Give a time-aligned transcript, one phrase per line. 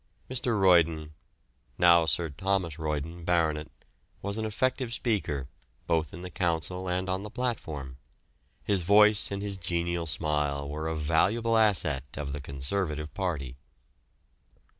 [0.31, 0.59] Mr.
[0.59, 1.13] Royden
[1.77, 3.67] (now Sir Thomas Royden, Bart.)
[4.23, 5.45] was an effective speaker,
[5.85, 7.97] both in the Council and on the platform;
[8.63, 13.57] his voice and his genial smile were a valuable asset of the Conservative party.